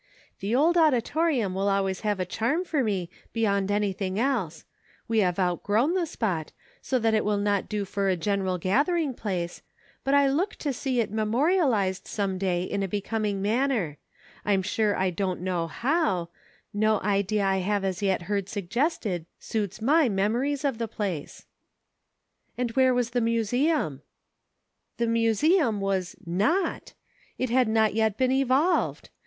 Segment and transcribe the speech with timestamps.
[0.39, 3.67] The old auditorium will always have a charm for me EVOLUTION.
[3.67, 4.65] 247 beyond anything else;
[5.07, 9.13] we have outgrown the spot, so that it will not do for a general gathering
[9.13, 9.61] place,
[10.03, 13.99] but I look to see it memorialized some day in a be coming manner;
[14.43, 16.29] I'm sure I don't ^novf how;
[16.73, 21.45] no idea I have as yet heard suggested suits my memo ries of the place.""
[22.57, 24.01] And where was the museum?"
[24.69, 26.95] *' The museum was not;
[27.37, 29.11] it had not yet been * evolved.'